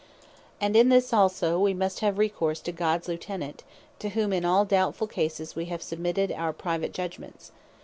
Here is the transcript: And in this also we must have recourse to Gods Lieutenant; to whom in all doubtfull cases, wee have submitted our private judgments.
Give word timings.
And 0.59 0.75
in 0.75 0.89
this 0.89 1.13
also 1.13 1.59
we 1.59 1.75
must 1.75 1.99
have 1.99 2.17
recourse 2.17 2.59
to 2.61 2.71
Gods 2.71 3.07
Lieutenant; 3.07 3.63
to 3.99 4.09
whom 4.09 4.33
in 4.33 4.43
all 4.45 4.65
doubtfull 4.65 5.05
cases, 5.11 5.55
wee 5.55 5.65
have 5.65 5.83
submitted 5.83 6.31
our 6.31 6.53
private 6.53 6.91
judgments. 6.91 7.51